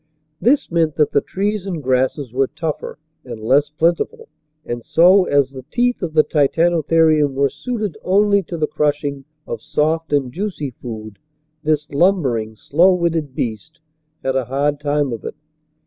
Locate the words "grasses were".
1.83-2.47